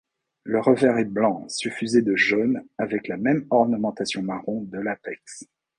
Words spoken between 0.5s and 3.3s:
revers est blanc suffusé de jaune avec la